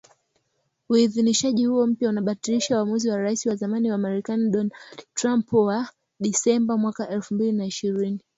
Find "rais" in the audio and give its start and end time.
3.17-3.45